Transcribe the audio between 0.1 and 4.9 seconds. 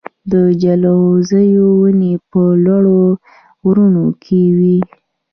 د جلغوزیو ونې په لوړو غرونو کې وي.